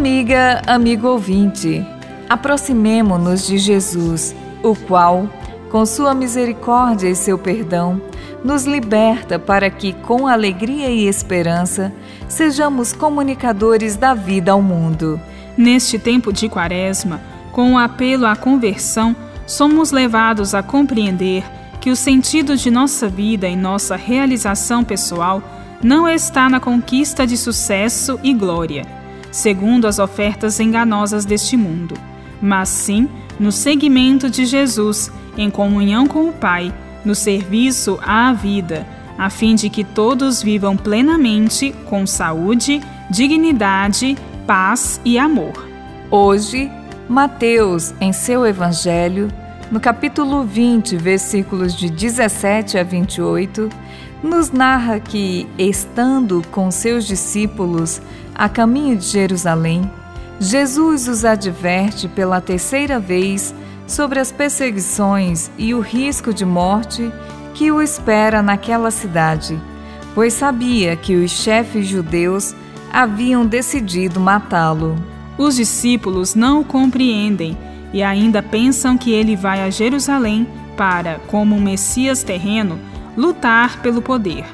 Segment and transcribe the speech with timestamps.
[0.00, 1.86] Amiga, amigo ouvinte,
[2.26, 5.28] aproximemo-nos de Jesus, o qual,
[5.70, 8.00] com sua misericórdia e seu perdão,
[8.42, 11.92] nos liberta para que, com alegria e esperança,
[12.30, 15.20] sejamos comunicadores da vida ao mundo.
[15.54, 17.20] Neste tempo de Quaresma,
[17.52, 19.14] com o apelo à conversão,
[19.46, 21.44] somos levados a compreender
[21.78, 25.42] que o sentido de nossa vida e nossa realização pessoal
[25.82, 28.99] não está na conquista de sucesso e glória,
[29.30, 31.94] segundo as ofertas enganosas deste mundo,
[32.40, 36.72] mas sim no seguimento de Jesus, em comunhão com o Pai,
[37.04, 42.80] no serviço à vida, a fim de que todos vivam plenamente com saúde,
[43.10, 44.16] dignidade,
[44.46, 45.66] paz e amor.
[46.10, 46.70] Hoje,
[47.08, 49.28] Mateus, em seu Evangelho,
[49.70, 53.68] no capítulo 20, versículos de 17 a 28,
[54.22, 58.00] nos narra que, estando com seus discípulos
[58.34, 59.90] a caminho de Jerusalém,
[60.38, 63.54] Jesus os adverte pela terceira vez
[63.86, 67.10] sobre as perseguições e o risco de morte
[67.54, 69.60] que o espera naquela cidade,
[70.14, 72.54] pois sabia que os chefes judeus
[72.92, 74.96] haviam decidido matá-lo.
[75.36, 77.56] Os discípulos não o compreendem
[77.92, 82.78] e ainda pensam que ele vai a Jerusalém para, como um Messias terreno,
[83.20, 84.44] lutar pelo poder.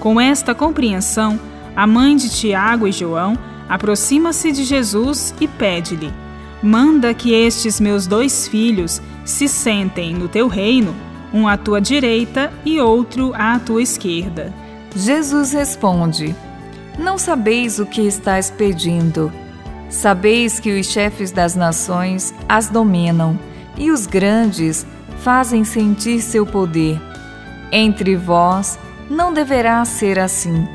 [0.00, 1.38] Com esta compreensão,
[1.74, 6.10] a mãe de Tiago e João aproxima-se de Jesus e pede-lhe:
[6.62, 10.94] Manda que estes meus dois filhos se sentem no teu reino,
[11.32, 14.52] um à tua direita e outro à tua esquerda.
[14.94, 16.34] Jesus responde:
[16.98, 19.30] Não sabeis o que estás pedindo.
[19.90, 23.38] Sabeis que os chefes das nações as dominam
[23.76, 24.86] e os grandes
[25.22, 26.98] fazem sentir seu poder.
[27.72, 28.78] Entre vós
[29.10, 30.66] não deverá ser assim.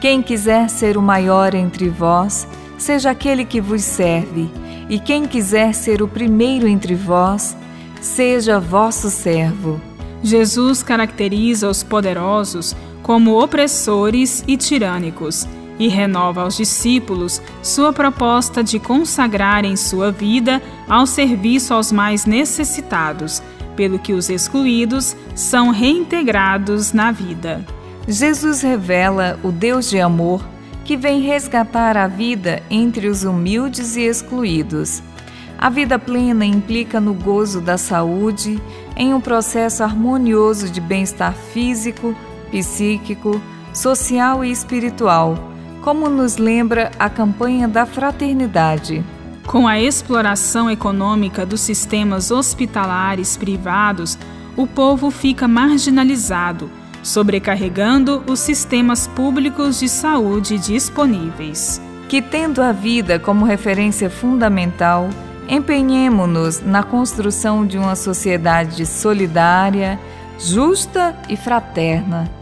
[0.00, 2.46] Quem quiser ser o maior entre vós,
[2.76, 4.50] seja aquele que vos serve,
[4.88, 7.56] e quem quiser ser o primeiro entre vós,
[8.00, 9.80] seja vosso servo.
[10.22, 15.46] Jesus caracteriza os poderosos como opressores e tirânicos
[15.78, 23.42] e renova aos discípulos sua proposta de consagrarem sua vida ao serviço aos mais necessitados,
[23.76, 27.64] pelo que os excluídos são reintegrados na vida.
[28.06, 30.44] Jesus revela o Deus de amor
[30.84, 35.02] que vem resgatar a vida entre os humildes e excluídos.
[35.56, 38.60] A vida plena implica no gozo da saúde,
[38.96, 42.16] em um processo harmonioso de bem-estar físico,
[42.50, 43.40] psíquico,
[43.72, 45.52] social e espiritual
[45.82, 49.04] como nos lembra a campanha da fraternidade.
[49.46, 54.16] Com a exploração econômica dos sistemas hospitalares privados,
[54.56, 56.70] o povo fica marginalizado,
[57.02, 61.80] sobrecarregando os sistemas públicos de saúde disponíveis.
[62.08, 65.08] Que, tendo a vida como referência fundamental,
[65.48, 69.98] empenhemo-nos na construção de uma sociedade solidária,
[70.38, 72.41] justa e fraterna